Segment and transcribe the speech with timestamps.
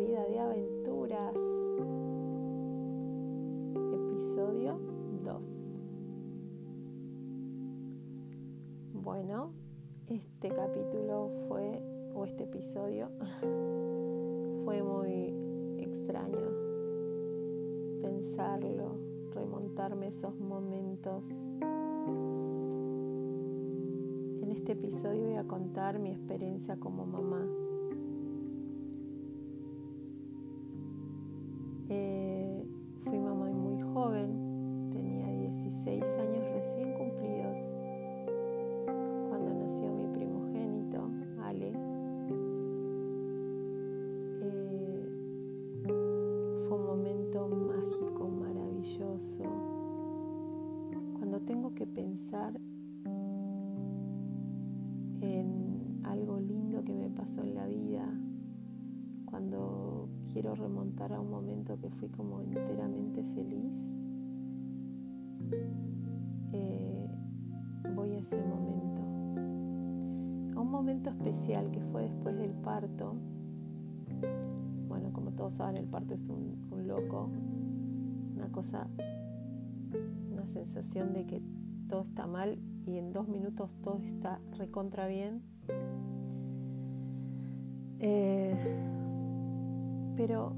[0.00, 1.34] vida de aventuras.
[3.92, 4.80] Episodio
[5.24, 5.42] 2.
[8.94, 9.52] Bueno,
[10.08, 11.82] este capítulo fue,
[12.14, 13.10] o este episodio,
[14.64, 15.34] fue muy
[15.78, 16.48] extraño
[18.00, 18.96] pensarlo,
[19.34, 21.26] remontarme esos momentos.
[24.40, 27.69] En este episodio voy a contar mi experiencia como mamá.
[51.86, 52.58] Pensar
[55.20, 58.06] en algo lindo que me pasó en la vida,
[59.24, 63.76] cuando quiero remontar a un momento que fui como enteramente feliz,
[66.52, 67.08] eh,
[67.94, 69.00] voy a ese momento.
[70.58, 73.14] A un momento especial que fue después del parto.
[74.88, 77.30] Bueno, como todos saben, el parto es un loco,
[78.34, 78.88] una cosa,
[80.32, 81.42] una sensación de que
[81.90, 85.42] todo está mal y en dos minutos todo está recontra bien.
[87.98, 88.54] Eh,
[90.16, 90.54] pero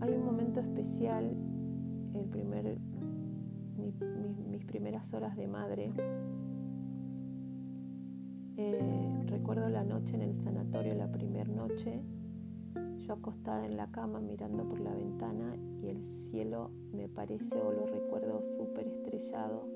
[0.00, 1.34] hay un momento especial,
[2.14, 2.78] el primer,
[3.78, 5.90] mi, mi, mis primeras horas de madre.
[8.58, 12.02] Eh, recuerdo la noche en el sanatorio, la primera noche,
[12.98, 17.72] yo acostada en la cama mirando por la ventana y el cielo me parece o
[17.72, 19.71] lo recuerdo súper estrellado.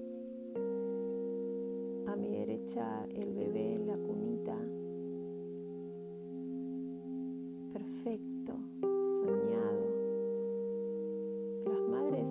[2.16, 4.56] A mi derecha el bebé en la cunita.
[7.74, 8.54] Perfecto,
[9.20, 9.84] soñado.
[11.66, 12.30] Las madres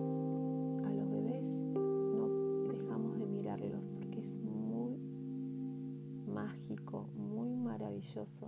[0.85, 4.97] a los bebés no dejamos de mirarlos porque es muy
[6.33, 8.47] mágico, muy maravilloso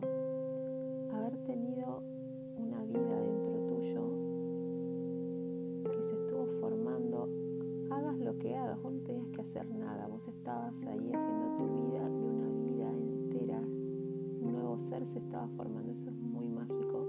[9.65, 15.19] nada, vos estabas ahí haciendo tu vida y una vida entera, un nuevo ser se
[15.19, 17.05] estaba formando, eso es muy mágico.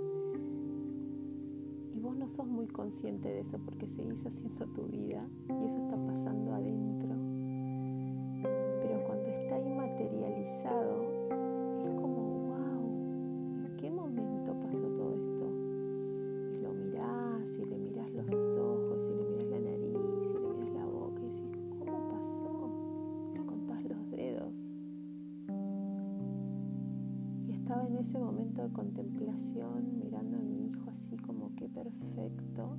[1.95, 5.79] Y vos no sos muy consciente de eso porque seguís haciendo tu vida y eso
[5.79, 7.08] está pasando adentro.
[29.83, 32.77] Mirando a mi hijo así como que perfecto.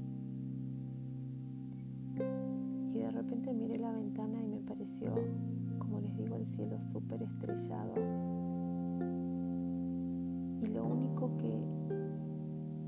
[2.93, 5.13] Y de repente miré la ventana y me pareció,
[5.77, 7.93] como les digo, el cielo súper estrellado.
[10.61, 11.63] Y lo único que,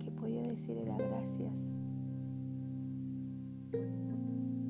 [0.03, 1.61] que podía decir era gracias.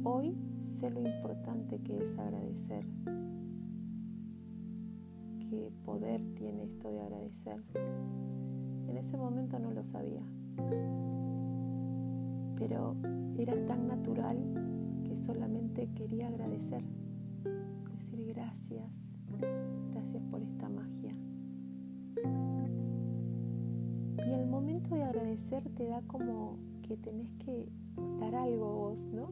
[0.03, 0.35] Hoy
[0.79, 2.85] sé lo importante que es agradecer.
[5.49, 7.63] Qué poder tiene esto de agradecer.
[8.91, 10.21] En ese momento no lo sabía.
[12.57, 12.97] Pero
[13.37, 14.37] era tan natural
[15.05, 16.83] que solamente quería agradecer.
[17.89, 19.01] Decir gracias.
[19.93, 21.15] Gracias por esta magia.
[24.27, 27.69] Y al momento de agradecer te da como que tenés que
[28.19, 29.27] dar algo vos, ¿no?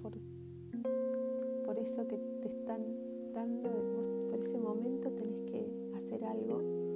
[0.00, 0.14] Por,
[1.66, 2.80] por, eso que te están
[3.34, 3.68] dando,
[4.30, 6.89] por ese momento tenés que hacer algo.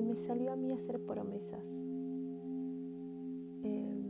[0.00, 1.62] Y me salió a mí hacer promesas.
[3.62, 4.09] Eh,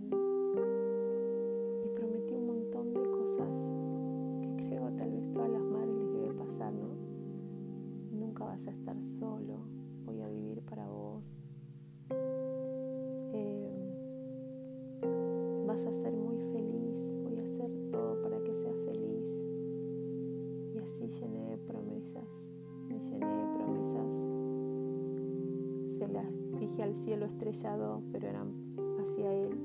[26.91, 28.53] al cielo estrellado, pero eran
[28.99, 29.57] hacia él.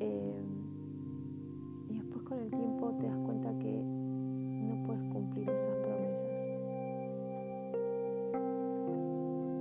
[0.00, 0.42] Eh,
[1.88, 6.30] y después con el tiempo te das cuenta que no puedes cumplir esas promesas.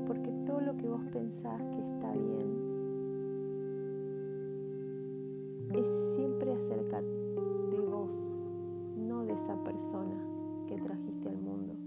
[0.05, 2.57] Porque todo lo que vos pensás que está bien
[5.73, 8.37] es siempre acerca de vos,
[8.97, 10.17] no de esa persona
[10.67, 11.84] que trajiste al mundo.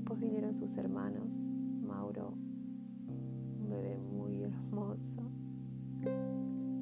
[0.00, 1.42] Después vinieron sus hermanos,
[1.86, 2.32] Mauro,
[3.60, 5.20] un bebé muy hermoso,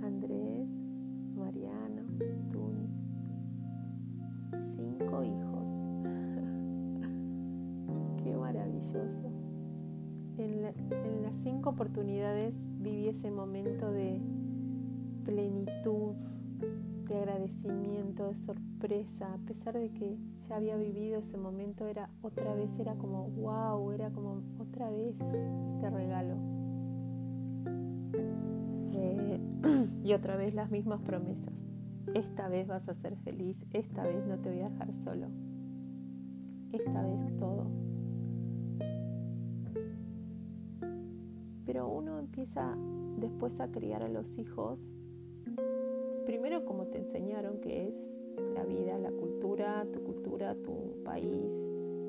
[0.05, 0.69] Andrés,
[1.35, 2.03] Mariano,
[2.53, 2.88] Tuni,
[4.76, 5.67] cinco hijos.
[8.23, 9.32] Qué maravilloso.
[10.37, 14.20] En, en, las cinco oportunidades viví ese momento de
[15.25, 16.15] plenitud,
[17.09, 20.17] de agradecimiento, de sorpresa, a pesar de que
[20.49, 25.21] ya había vivido ese momento, era otra vez, era como wow, era como otra vez
[25.21, 26.37] este regalo.
[28.93, 29.41] Eh,
[30.05, 31.53] y otra vez las mismas promesas.
[32.15, 35.27] Esta vez vas a ser feliz, esta vez no te voy a dejar solo,
[36.73, 37.67] esta vez todo.
[41.67, 42.77] Pero uno empieza
[43.19, 44.95] después a criar a los hijos
[46.29, 48.18] primero como te enseñaron que es
[48.55, 51.52] la vida, la cultura, tu cultura, tu país,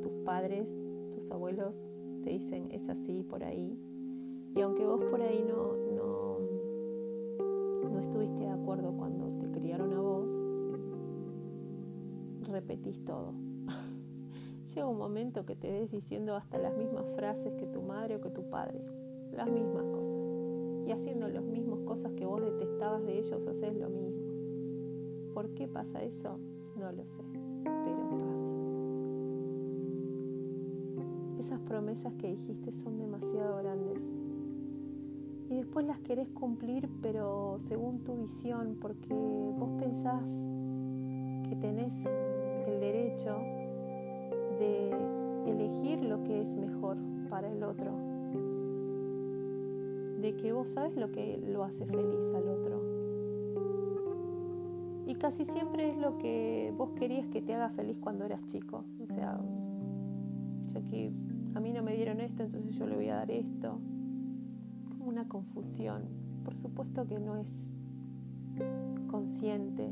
[0.01, 0.69] tus padres,
[1.13, 1.85] tus abuelos
[2.23, 3.77] te dicen es así por ahí.
[4.55, 6.39] Y aunque vos por ahí no, no,
[7.89, 10.29] no estuviste de acuerdo cuando te criaron a vos,
[12.47, 13.33] repetís todo.
[14.73, 18.21] Llega un momento que te ves diciendo hasta las mismas frases que tu madre o
[18.21, 18.81] que tu padre,
[19.31, 20.29] las mismas cosas
[20.89, 24.28] y haciendo las mismas cosas que vos detestabas de ellos, haces lo mismo.
[25.39, 26.38] ¿Por qué pasa eso?
[26.75, 27.24] No lo sé,
[27.63, 28.53] pero pasa.
[31.39, 34.06] Esas promesas que dijiste son demasiado grandes.
[35.50, 40.30] Y después las querés cumplir, pero según tu visión, porque vos pensás
[41.47, 41.94] que tenés
[42.68, 43.38] el derecho
[44.59, 44.92] de
[45.50, 46.97] elegir lo que es mejor
[47.30, 47.94] para el otro
[50.21, 52.78] de que vos sabes lo que lo hace feliz al otro.
[55.19, 58.86] Y casi siempre es lo que vos querías que te haga feliz cuando eras chico.
[59.01, 59.38] O sea,
[60.69, 61.12] yo aquí
[61.56, 63.81] a mí no me dieron esto, entonces yo le voy a dar esto.
[64.88, 66.04] Como una confusión.
[66.45, 67.54] Por supuesto que no es
[69.12, 69.92] consciente.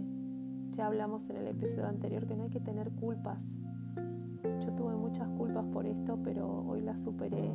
[0.72, 3.46] Ya hablamos en el episodio anterior que no hay que tener culpas.
[4.66, 7.52] Yo tuve muchas culpas por esto, pero hoy las superé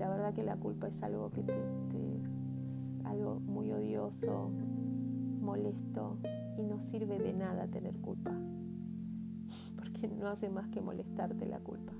[0.00, 1.52] la verdad que la culpa es algo que te,
[3.04, 4.50] algo muy odioso,
[5.40, 6.18] molesto
[6.56, 8.32] y no sirve de nada tener culpa,
[9.76, 11.92] porque no hace más que molestarte la culpa.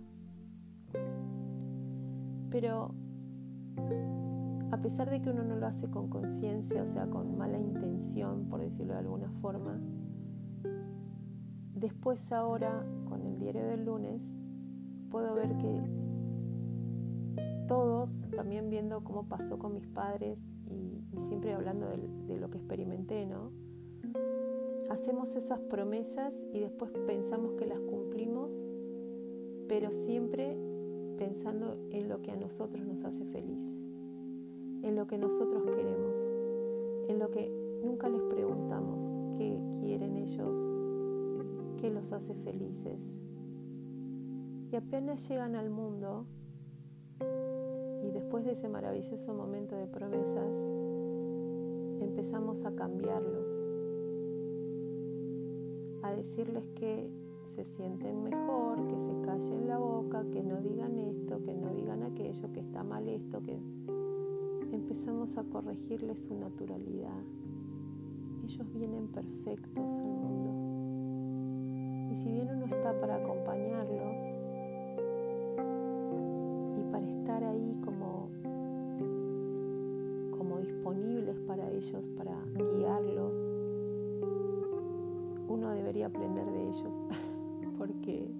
[2.51, 2.95] Pero
[4.71, 8.49] a pesar de que uno no lo hace con conciencia, o sea, con mala intención,
[8.49, 9.81] por decirlo de alguna forma,
[11.75, 14.23] después ahora, con el diario del lunes,
[15.11, 15.83] puedo ver que
[17.67, 20.39] todos, también viendo cómo pasó con mis padres
[21.20, 23.50] siempre hablando de, lo que experimenté, ¿no?
[24.90, 28.50] Hacemos esas promesas y después pensamos que las cumplimos,
[29.69, 30.56] pero siempre
[31.17, 33.62] pensando en lo que a nosotros nos hace feliz,
[34.82, 36.19] en lo que nosotros queremos,
[37.08, 37.49] en lo que
[37.84, 39.05] nunca les preguntamos
[39.37, 40.58] qué quieren ellos,
[41.81, 43.00] qué los hace felices.
[44.72, 46.26] Y apenas llegan al mundo,
[48.02, 50.56] y después de ese maravilloso momento de promesas,
[52.20, 53.48] empezamos a cambiarlos,
[56.03, 57.08] a decirles que
[57.56, 62.03] se sienten mejor, que se callen la boca, que no digan esto, que no digan
[62.03, 63.58] aquello, que está mal esto, que
[64.70, 67.22] empezamos a corregirles su naturalidad.
[68.44, 70.50] Ellos vienen perfectos al mundo.
[72.12, 74.41] Y si bien uno está para acompañarlos,
[77.50, 78.40] ahí como, como
[80.81, 83.34] disponibles para ellos, para guiarlos,
[85.46, 86.94] uno debería aprender de ellos,
[87.79, 88.32] porque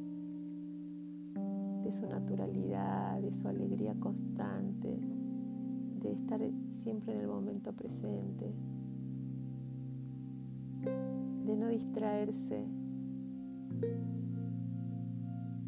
[1.85, 4.99] de su naturalidad, de su alegría constante,
[6.01, 8.55] de estar siempre en el momento presente,
[11.45, 12.65] de no distraerse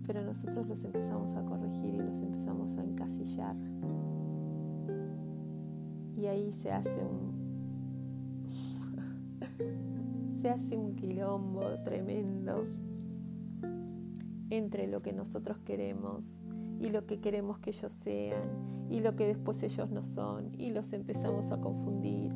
[0.07, 3.57] pero nosotros los empezamos a corregir y los empezamos a encasillar.
[6.23, 7.33] Y ahí se hace un
[10.41, 12.63] se hace un quilombo tremendo
[14.49, 16.25] entre lo que nosotros queremos
[16.79, 20.71] y lo que queremos que ellos sean y lo que después ellos no son y
[20.71, 22.33] los empezamos a confundir.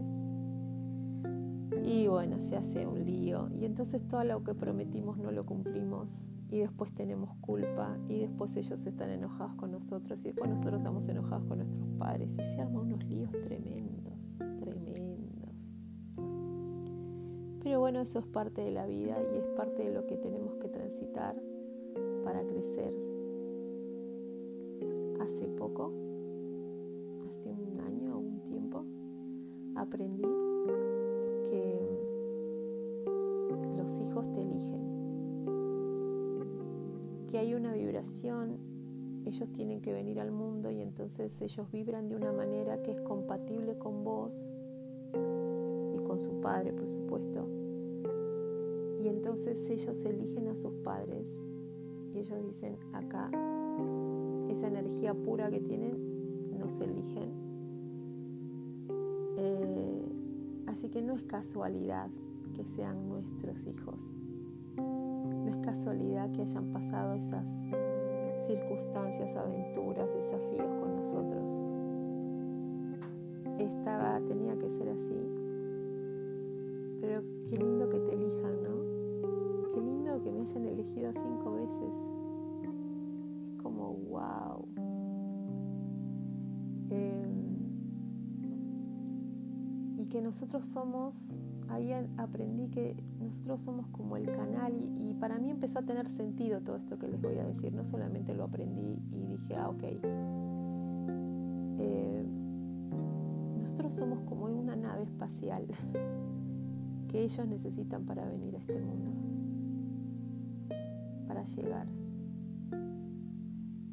[1.85, 6.11] Y bueno, se hace un lío y entonces todo lo que prometimos no lo cumplimos
[6.49, 11.09] y después tenemos culpa y después ellos están enojados con nosotros y después nosotros estamos
[11.09, 14.15] enojados con nuestros padres y se arman unos líos tremendos,
[14.61, 15.51] tremendos.
[17.63, 20.55] Pero bueno, eso es parte de la vida y es parte de lo que tenemos
[20.57, 21.35] que transitar
[22.25, 22.95] para crecer.
[25.21, 25.93] hace poco,
[27.29, 28.85] hace un año o un tiempo,
[29.75, 30.23] aprendí
[37.37, 38.57] que hay una vibración,
[39.27, 43.01] ellos tienen que venir al mundo y entonces ellos vibran de una manera que es
[43.03, 44.33] compatible con vos
[45.13, 47.47] y con su padre, por supuesto.
[49.05, 51.27] Y entonces ellos eligen a sus padres
[52.15, 53.31] y ellos dicen, acá,
[54.49, 57.33] esa energía pura que tienen, nos eligen.
[59.37, 60.03] Eh,
[60.69, 62.09] así que no es casualidad
[62.55, 64.11] que sean nuestros hijos.
[65.67, 67.45] Casualidad que hayan pasado esas
[68.47, 71.43] circunstancias, aventuras, desafíos con nosotros.
[73.59, 75.19] Estaba, tenía que ser así.
[77.01, 77.21] Pero
[77.51, 79.73] qué lindo que te elijan, ¿no?
[79.75, 81.95] Qué lindo que me hayan elegido cinco veces.
[83.51, 84.86] Es como, wow.
[90.17, 91.15] Que nosotros somos
[91.69, 96.63] ahí aprendí que nosotros somos como el canal y, para mí empezó a tener sentido
[96.63, 97.75] todo esto que les voy a decir.
[97.75, 99.83] No solamente lo aprendí y dije, ah, ok.
[101.79, 102.25] Eh,
[103.61, 105.67] nosotros somos como una nave espacial
[107.09, 109.11] que ellos necesitan para venir a este mundo,
[111.29, 111.89] para llegar.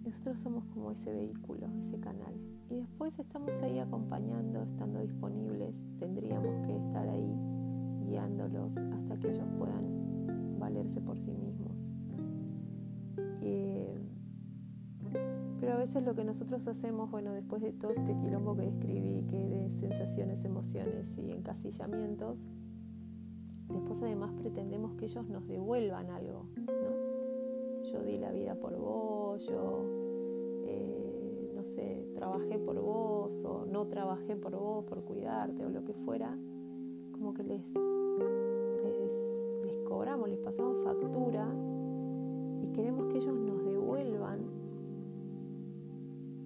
[0.06, 2.34] Nosotros somos como ese vehículo, ese canal.
[2.70, 5.76] Y después estamos ahí acompañando, estando disponibles.
[6.00, 7.36] Tendríamos que estar ahí
[8.06, 11.78] guiándolos hasta que ellos puedan valerse por sí mismos.
[13.42, 13.96] Eh,
[15.60, 19.24] pero a veces lo que nosotros hacemos, bueno, después de todo este quilombo que describí,
[19.30, 22.46] que de sensaciones, emociones y encasillamientos,
[23.70, 27.84] después además pretendemos que ellos nos devuelvan algo, ¿no?
[27.92, 30.03] Yo di la vida por vos, yo,
[32.16, 36.38] trabajé por vos o no trabajé por vos, por cuidarte o lo que fuera,
[37.12, 37.62] como que les
[39.64, 41.48] les, cobramos, les pasamos factura
[42.62, 44.64] y queremos que ellos nos devuelvan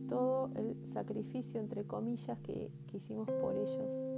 [0.08, 4.17] todo el sacrificio, entre comillas, que, hicimos por ellos.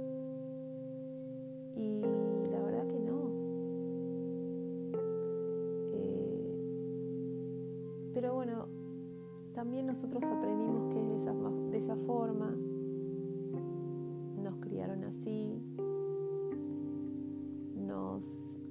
[9.90, 12.54] Nosotros aprendimos que es de esa, de esa forma,
[14.40, 15.60] nos criaron así,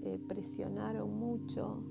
[0.03, 1.83] eh, presionaron mucho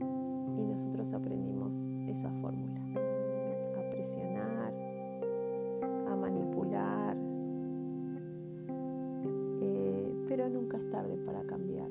[0.00, 1.74] y nosotros aprendimos
[2.08, 2.80] esa fórmula,
[3.76, 4.72] a presionar,
[6.10, 7.16] a manipular,
[9.60, 11.90] eh, pero nunca es tarde para cambiar.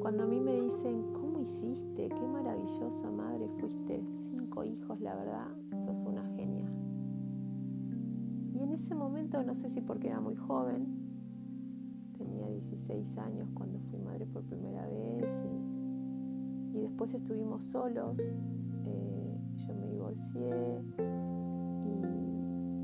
[0.00, 2.08] Cuando a mí me dicen, ¿cómo hiciste?
[2.08, 5.48] Qué maravillosa madre fuiste, cinco hijos, la verdad,
[5.84, 6.68] sos una genia.
[8.52, 11.06] Y en ese momento, no sé si porque era muy joven,
[12.60, 15.24] 16 años cuando fui madre por primera vez
[16.72, 20.82] y, después estuvimos solos, eh, yo me divorcié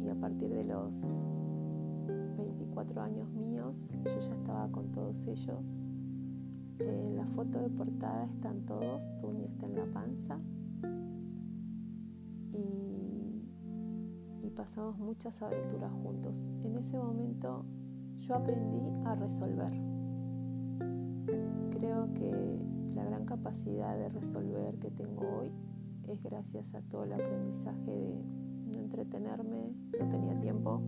[0.05, 0.95] y, a partir de los
[2.37, 5.82] 24 años míos yo ya estaba con todos ellos.
[6.79, 10.39] En la foto de portada están todos, Tuña está en la panza
[12.53, 16.37] y, y pasamos muchas aventuras juntos.
[16.65, 17.65] En ese momento
[18.21, 19.73] yo aprendí a resolver.
[21.71, 22.61] Creo que
[22.95, 25.51] la gran capacidad de resolver que tengo hoy
[26.09, 28.25] es gracias a todo el aprendizaje de
[28.73, 30.81] no entretenerme, no tenía tiempo,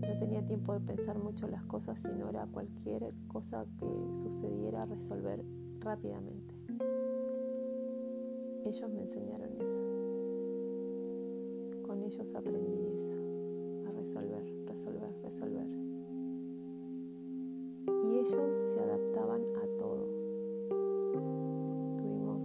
[0.00, 3.86] no tenía tiempo de pensar mucho las cosas, sino era cualquier cosa que
[4.22, 5.44] sucediera resolver
[5.80, 6.54] rápidamente.
[8.64, 9.80] Ellos me enseñaron eso.
[11.86, 13.14] Con ellos aprendí eso,
[13.88, 15.90] a resolver, resolver, resolver
[18.20, 20.06] ellos se adaptaban a todo.
[21.96, 22.44] Tuvimos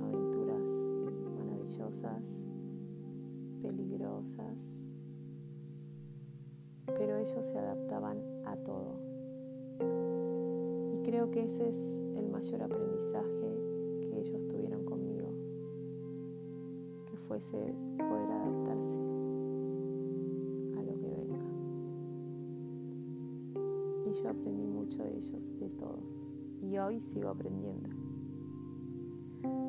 [0.00, 0.66] aventuras
[1.36, 2.24] maravillosas,
[3.62, 4.58] peligrosas,
[7.32, 8.94] ellos se adaptaban a todo.
[10.92, 13.56] Y creo que ese es el mayor aprendizaje
[14.00, 15.28] que ellos tuvieron conmigo,
[17.10, 19.12] que fuese poder adaptarse.
[24.12, 26.04] yo aprendí mucho de ellos, de todos,
[26.60, 27.88] y hoy sigo aprendiendo.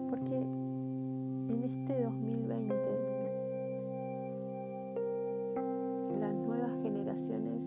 [0.09, 3.02] Porque en este 2020
[6.83, 7.63] generaciones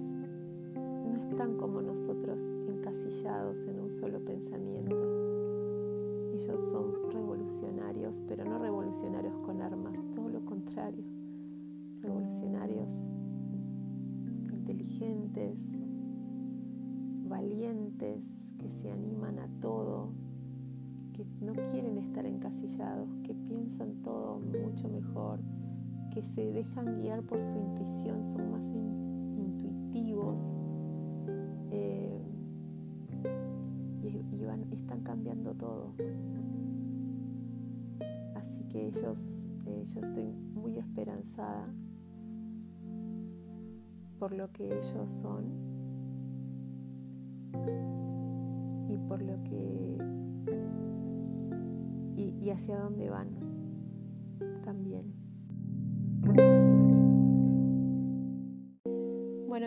[0.76, 4.94] no están como nosotros encasillados en un solo pensamiento.
[6.34, 11.02] ellos son revolucionarios, pero no revolucionarios con armas, todo lo contrario,
[12.02, 12.90] revolucionarios
[14.52, 15.58] inteligentes,
[17.26, 18.26] valientes,
[18.58, 20.10] que se animan a todo,
[21.14, 25.40] que no quieren estar encasillados, que piensan todo mucho mejor,
[26.16, 28.66] que se dejan guiar por su intuición, son más
[29.36, 30.42] intuitivos
[31.70, 32.22] eh,
[34.32, 35.92] y, van, están cambiando todo.
[38.34, 39.18] Así que ellos,
[39.66, 41.68] eh, yo estoy muy esperanzada
[44.18, 45.44] por lo que ellos son
[48.88, 49.98] y por lo que
[52.16, 53.28] y, hacia dónde van
[54.64, 55.15] también.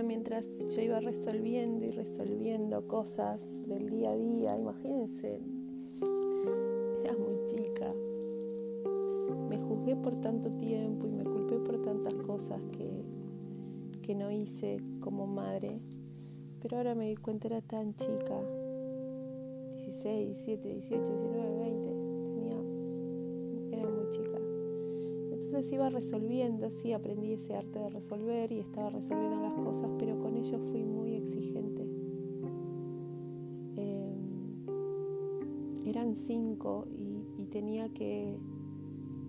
[0.03, 5.41] Mientras yo iba resolviendo y resolviendo cosas del día a día, imagínense,
[7.03, 7.91] era muy chica,
[9.49, 13.03] me juzgué por tanto tiempo y me culpé por tantas cosas que,
[14.01, 15.79] que no hice como madre,
[16.61, 18.41] pero ahora me di cuenta era tan chica,
[19.85, 21.98] 16, 17, 18, 19, 20,
[25.59, 30.17] Entonces iba resolviendo, sí, aprendí ese arte de resolver y estaba resolviendo las cosas, pero
[30.17, 31.85] con ellos fui muy exigente.
[33.75, 34.15] Em,
[35.85, 38.37] eran cinco y, tenía que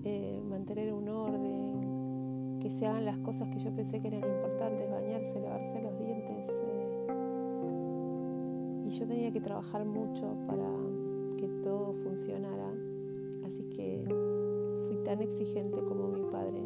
[0.04, 4.88] eh, mantener un orden, que se hagan las cosas que yo pensé que eran importantes,
[4.88, 6.49] bañarse, lavarse los dientes.
[6.49, 7.08] Eh,
[8.87, 10.70] y yo tenía que trabajar mucho para
[11.38, 12.72] que todo funcionara.
[13.44, 14.04] Así que
[15.10, 16.62] tan exigente como mi padre,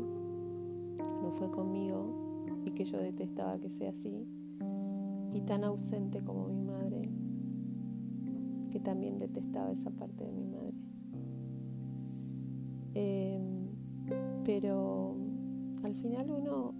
[1.22, 4.28] no fue conmigo y que yo detestaba que sea así,
[5.33, 7.09] y tan ausente como mi madre,
[8.70, 10.74] que también detestaba esa parte de mi madre.
[12.92, 13.68] Em,
[14.44, 15.16] pero
[15.83, 16.74] al final uno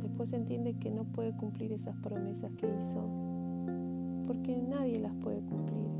[0.00, 3.04] después entiende que no puede cumplir esas promesas que hizo,
[4.26, 5.90] porque nadie las puede cumplir,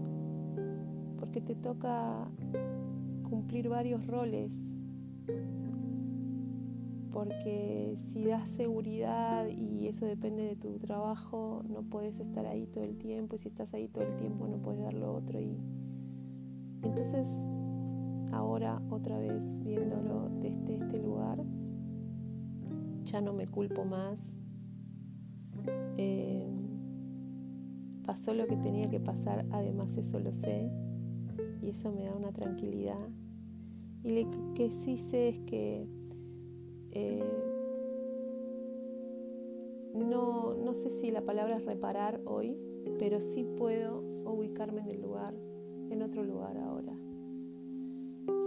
[1.18, 2.26] porque te toca
[3.28, 4.79] cumplir varios roles,
[7.12, 12.84] porque si das seguridad y eso depende de tu trabajo, no puedes estar ahí todo
[12.84, 15.40] el tiempo, y si estás ahí todo el tiempo no puedes dar lo otro.
[15.40, 15.56] Y
[16.82, 17.28] entonces,
[18.32, 21.42] ahora otra vez viéndolo desde este lugar,
[23.04, 24.36] ya no me culpo más.
[25.96, 26.48] Eh,
[28.06, 30.70] pasó lo que tenía que pasar, además eso lo sé
[31.62, 33.08] y eso me da una tranquilidad.
[34.02, 35.86] Y lo que sí sé es que
[36.92, 37.24] eh,
[39.94, 42.56] no, no sé si la palabra es reparar hoy,
[42.98, 45.34] pero sí puedo ubicarme en el lugar,
[45.90, 46.92] en otro lugar ahora.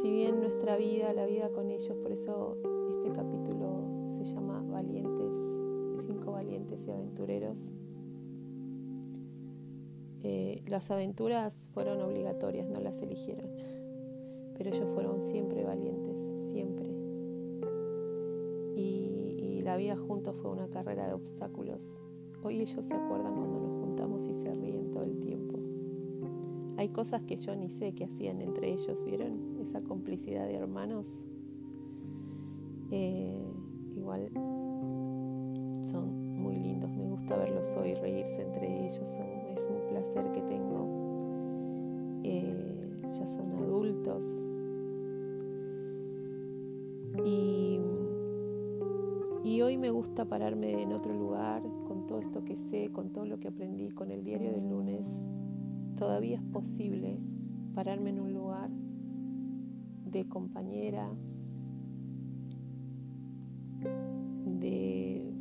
[0.02, 2.58] Si bien nuestra vida, la vida con ellos, por eso
[2.98, 3.84] este capítulo
[4.18, 5.38] se llama Valientes,
[6.06, 7.72] cinco valientes y aventureros.
[10.24, 13.50] Eh, las aventuras fueron obligatorias, no las eligieron,
[14.58, 16.20] pero ellos fueron siempre valientes,
[19.74, 22.00] la vida juntos fue una carrera de obstáculos.
[22.44, 25.58] Hoy ellos se acuerdan cuando nos juntamos y se ríen todo el tiempo.
[26.78, 29.58] Hay cosas que yo ni sé que hacían entre ellos, ¿vieron?
[29.64, 31.08] Esa complicidad de hermanos.
[32.92, 33.36] Eh,
[33.98, 34.30] igual
[35.82, 39.00] son muy lindos, me gusta verlos hoy reírse entre ellos,
[39.56, 42.22] es un placer que tengo.
[42.22, 44.24] Eh, ya son adultos
[47.26, 47.80] y,
[49.44, 53.26] y hoy me gusta pararme en otro lugar con todo esto que sé, con todo
[53.26, 55.22] lo que aprendí, con el diario del lunes.
[55.98, 57.18] Todavía es posible
[57.76, 58.70] pararme en un lugar
[60.06, 61.10] de compañera,
[64.46, 65.34] de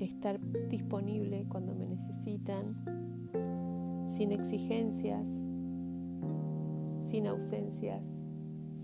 [0.00, 2.64] estar disponible cuando me necesitan,
[4.10, 5.26] sin exigencias,
[7.10, 8.04] sin ausencias,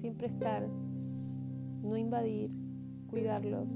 [0.00, 0.66] siempre estar,
[1.82, 2.50] no invadir,
[3.08, 3.68] cuidarlos,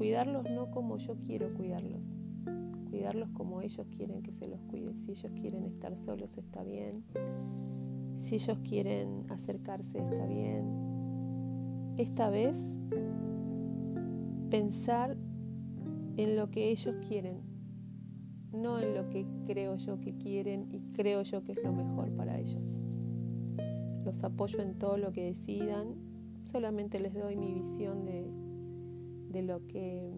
[0.00, 2.16] cuidarlos no como yo quiero cuidarlos,
[2.88, 4.94] cuidarlos como ellos quieren que se los cuide.
[4.94, 7.04] Si ellos quieren estar solos está bien,
[8.16, 11.92] si ellos quieren acercarse está bien.
[11.98, 12.56] Esta vez
[14.48, 15.18] pensar
[16.16, 17.42] en lo que ellos quieren,
[18.54, 22.10] no en lo que creo yo que quieren y creo yo que es lo mejor
[22.16, 22.80] para ellos.
[24.06, 25.94] Los apoyo en todo lo que decidan,
[26.50, 28.39] solamente les doy mi visión de,
[29.30, 30.10] de lo que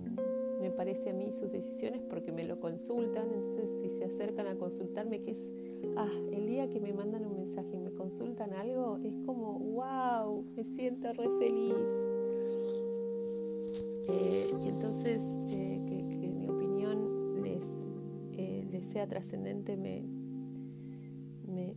[0.61, 4.57] me parece a mí sus decisiones porque me lo consultan, entonces si se acercan a
[4.57, 5.51] consultarme, que es,
[5.97, 10.45] ah, el día que me mandan un mensaje y me consultan algo, es como, wow,
[10.57, 11.77] me siento re feliz.
[14.09, 15.21] Eh, y entonces,
[15.55, 17.67] eh, que, mi opinión les,
[18.33, 20.03] eh, les sea trascendente me,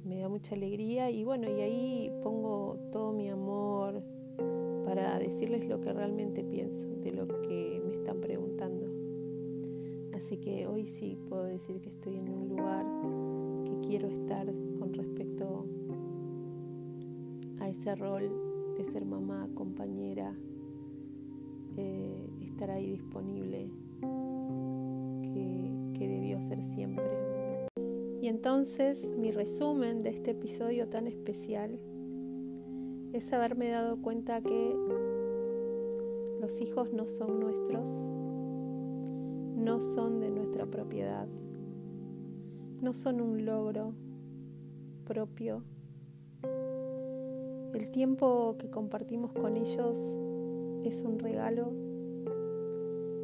[0.03, 4.01] me da mucha alegría y bueno, y ahí pongo todo mi amor
[4.85, 8.85] para decirles lo que realmente pienso de lo que me están preguntando.
[10.13, 12.85] Así que hoy sí puedo decir que estoy en un lugar
[13.65, 14.45] que quiero estar
[14.79, 15.65] con respecto
[17.59, 18.29] a ese rol
[18.77, 20.33] de ser mamá, compañera,
[21.77, 23.69] eh, estar ahí disponible,
[25.23, 27.05] que, que debió ser siempre.
[28.21, 31.79] Y entonces mi resumen de este episodio tan especial
[33.15, 34.75] es haberme dado cuenta que
[36.41, 37.87] los hijos no son nuestros,
[39.55, 41.25] no son de nuestra propiedad,
[42.81, 43.93] no son un logro
[45.05, 45.63] propio.
[47.73, 49.97] El tiempo que compartimos con ellos
[50.83, 51.71] es un regalo.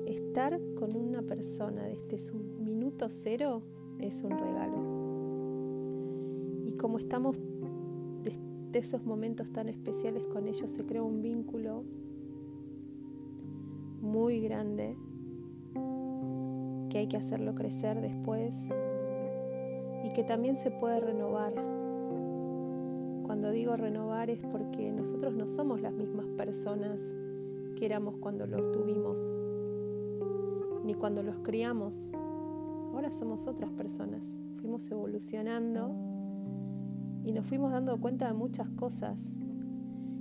[0.05, 3.61] Estar con una persona desde su minuto cero
[3.99, 4.77] es un regalo.
[6.65, 7.40] Y como estamos
[8.71, 11.83] de esos momentos tan especiales con ellos se crea un vínculo
[14.01, 14.95] muy grande
[16.89, 18.55] que hay que hacerlo crecer después
[20.05, 21.53] y que también se puede renovar.
[23.25, 27.01] Cuando digo renovar es porque nosotros no somos las mismas personas
[27.77, 29.19] que éramos cuando los tuvimos,
[30.83, 32.11] ni cuando los criamos.
[32.93, 34.25] Ahora somos otras personas.
[34.59, 36.10] Fuimos evolucionando
[37.23, 39.35] y nos fuimos dando cuenta de muchas cosas.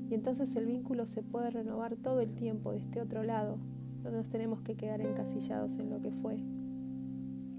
[0.08, 3.58] Y entonces el vínculo se puede renovar todo el tiempo de este otro lado,
[4.02, 6.42] no nos tenemos que quedar encasillados en lo que fue.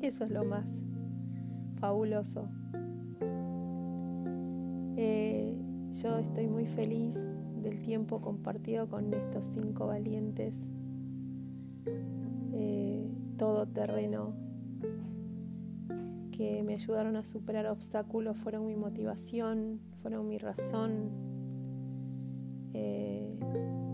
[0.01, 0.69] Eso es lo más
[1.75, 2.47] fabuloso.
[4.97, 5.56] Eh,
[6.01, 7.15] yo estoy muy feliz
[7.62, 10.67] del tiempo compartido con estos cinco valientes,
[12.54, 14.34] eh, todo terreno
[16.41, 21.12] que me ayudaron a superar obstáculos fueron mi motivación, fueron mi razón.
[22.73, 23.38] Eh,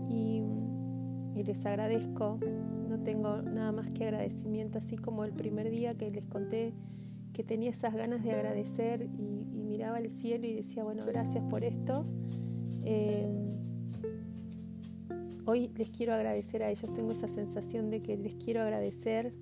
[0.08, 2.38] y, les agradezco,
[2.88, 6.72] no tengo nada más que agradecimiento, así como el primer día que les conté
[7.34, 11.64] que tenía esas ganas de agradecer y, miraba el cielo y decía, bueno, gracias por
[11.64, 12.06] esto.
[12.82, 13.28] Eh,
[15.44, 19.34] hoy les quiero agradecer a ellos, tengo esa sensación de que les quiero agradecer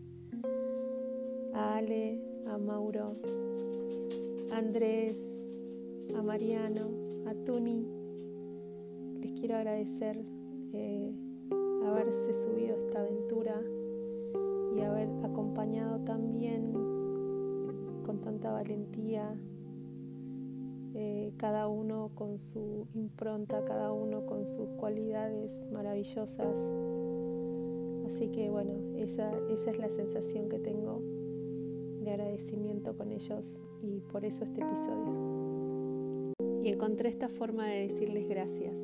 [1.55, 3.13] a Ale, a Mauro,
[4.53, 5.17] a Andrés,
[6.17, 6.91] a Mariano,
[7.27, 7.87] a Tuni.
[9.21, 10.23] Les quiero agradecer
[10.73, 11.13] eh,
[11.85, 13.61] haberse subido a esta aventura
[14.77, 16.73] y haber acompañado también
[18.05, 19.35] con tanta valentía,
[20.95, 26.59] eh, cada uno con su impronta, cada uno con sus cualidades maravillosas.
[28.07, 31.03] Así que bueno, esa, esa es la sensación que tengo
[32.07, 33.45] de agradecimiento con ellos
[33.83, 36.33] y por eso este episodio.
[36.62, 38.79] Y encontré esta forma de decirles gracias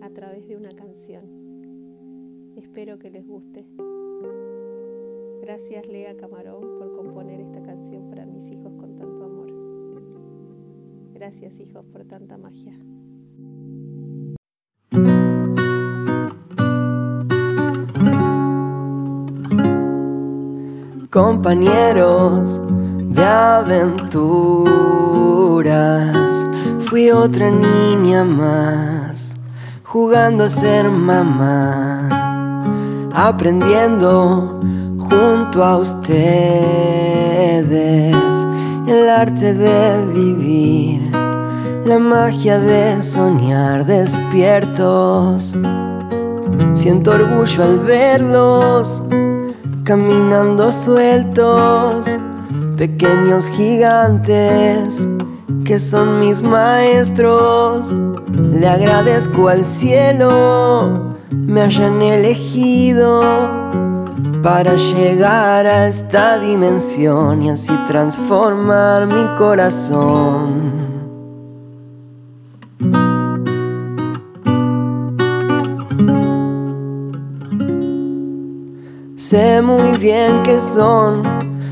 [0.00, 2.52] a través de una canción.
[2.56, 3.66] Espero que les guste.
[5.42, 9.52] Gracias Lea Camarón por componer esta canción para mis hijos con tanto amor.
[11.12, 12.78] Gracias hijos por tanta magia.
[21.14, 22.60] Compañeros
[23.14, 24.34] de aventuras.
[26.80, 29.36] Fui otra niña más,
[29.84, 32.08] jugando a ser mamá,
[33.14, 34.60] aprendiendo
[34.98, 36.16] junto a ustedes
[38.88, 41.12] el arte de vivir,
[41.86, 45.56] la magia de soñar despiertos.
[46.72, 49.00] Siento orgullo al verlos
[49.84, 52.18] caminando sueltos,
[52.76, 55.06] pequeños gigantes
[55.64, 57.94] que son mis maestros.
[58.52, 63.22] Le agradezco al cielo, me hayan elegido
[64.42, 70.73] para llegar a esta dimensión y así transformar mi corazón.
[79.26, 81.22] Sé muy bien que son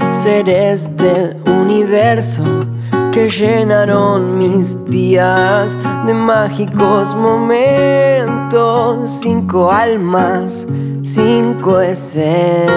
[0.08, 2.42] seres del universo
[3.12, 9.10] que llenaron mis días de mágicos momentos.
[9.20, 10.66] Cinco almas
[11.02, 12.70] cinco esencias,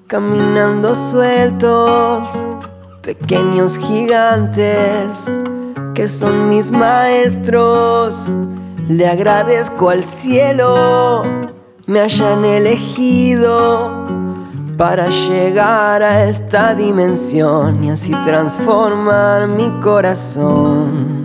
[0.09, 2.27] caminando sueltos,
[3.03, 5.31] pequeños gigantes
[5.93, 8.27] que son mis maestros.
[8.87, 11.21] Le agradezco al cielo
[11.85, 14.07] me hayan elegido
[14.77, 21.18] para llegar a esta dimensión y así transformar mi corazón.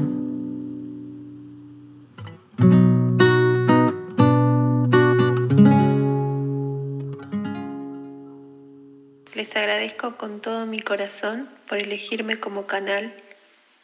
[9.54, 13.14] Les agradezco con todo mi corazón por elegirme como canal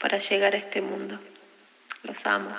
[0.01, 1.21] para llegar a este mundo.
[2.03, 2.51] Los amo.